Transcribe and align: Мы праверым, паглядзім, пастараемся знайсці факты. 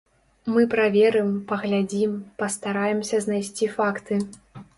Мы 0.53 0.61
праверым, 0.71 1.29
паглядзім, 1.51 2.15
пастараемся 2.41 3.21
знайсці 3.27 3.71
факты. 3.77 4.21